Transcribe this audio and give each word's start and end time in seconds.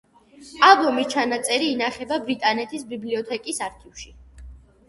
ალბომის 0.67 1.09
ჩანაწერი 1.11 1.69
ინახება 1.73 2.19
ბრიტანეთის 2.31 2.87
ბიბლიოთეკის 2.95 3.63
არქივში. 3.67 4.15